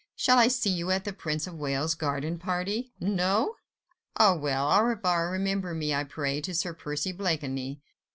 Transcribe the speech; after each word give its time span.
Shall 0.15 0.39
I 0.39 0.47
see 0.47 0.71
you 0.71 0.89
at 0.89 1.03
the 1.05 1.13
Prince 1.13 1.45
of 1.45 1.59
Wales' 1.59 1.93
garden 1.93 2.39
party?—No?—Ah, 2.39 4.33
well, 4.33 4.71
au 4.71 4.81
revoir!—Remember 4.81 5.75
me, 5.75 5.93
I 5.93 6.05
pray, 6.05 6.41
to 6.41 6.55
Sir 6.55 6.73
Percy 6.73 7.11
Blakeney." 7.11 7.83